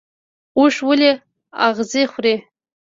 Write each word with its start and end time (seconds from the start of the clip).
اوښ 0.57 0.75
ولې 0.87 1.11
اغزي 1.67 2.03
خوري؟ 2.11 2.35